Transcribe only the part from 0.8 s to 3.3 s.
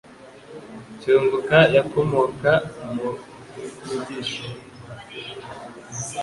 Cyunguka yakomoka mu